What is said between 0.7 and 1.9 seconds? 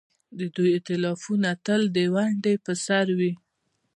ائتلافونه تل